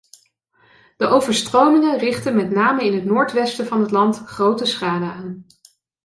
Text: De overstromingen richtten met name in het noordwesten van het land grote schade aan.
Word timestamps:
De 0.97 1.05
overstromingen 1.05 1.97
richtten 1.97 2.35
met 2.35 2.51
name 2.51 2.85
in 2.85 2.93
het 2.93 3.05
noordwesten 3.05 3.65
van 3.65 3.81
het 3.81 3.91
land 3.91 4.17
grote 4.17 4.65
schade 4.65 5.05
aan. 5.05 5.45